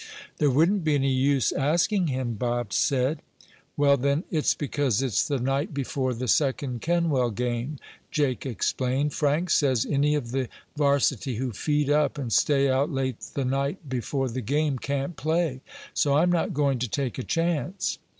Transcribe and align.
"There 0.39 0.49
wouldn't 0.49 0.83
be 0.83 0.95
any 0.95 1.11
use 1.11 1.51
asking 1.51 2.07
him," 2.07 2.33
Bob 2.33 2.73
said. 2.73 3.21
"Well 3.77 3.97
then, 3.97 4.23
it's 4.31 4.55
because 4.55 5.03
it's 5.03 5.27
the 5.27 5.37
night 5.37 5.75
before 5.75 6.15
the 6.15 6.27
second 6.27 6.81
Kenwell 6.81 7.29
game," 7.29 7.77
Jake 8.09 8.43
explained. 8.43 9.13
"Frank 9.13 9.51
says 9.51 9.85
any 9.87 10.15
of 10.15 10.31
the 10.31 10.49
varsity 10.75 11.35
who 11.35 11.51
feed 11.51 11.91
up 11.91 12.17
and 12.17 12.33
stay 12.33 12.67
out 12.67 12.89
late 12.91 13.19
the 13.35 13.45
night 13.45 13.87
before 13.87 14.27
the 14.27 14.41
game 14.41 14.79
can't 14.79 15.15
play. 15.15 15.61
So 15.93 16.15
I'm 16.15 16.31
not 16.31 16.51
going 16.51 16.79
to 16.79 16.89
take 16.89 17.19
a 17.19 17.23
chance." 17.23 17.99